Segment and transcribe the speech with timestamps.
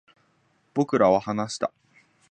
[0.73, 1.71] 僕らは話した